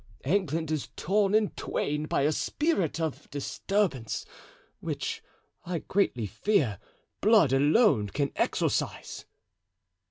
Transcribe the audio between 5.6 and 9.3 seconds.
I greatly fear, blood alone can exorcise."